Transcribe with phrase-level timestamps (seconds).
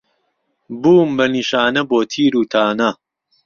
[0.81, 2.89] بووم به نیشانه بۆ تیروتانه